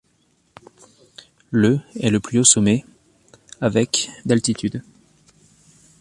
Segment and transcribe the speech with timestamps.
[1.51, 2.83] Le est le plus haut sommet,
[3.59, 4.81] avec d'altitude.